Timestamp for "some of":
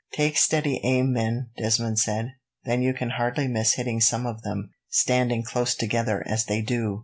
4.01-4.41